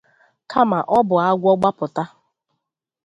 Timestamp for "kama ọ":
0.51-0.99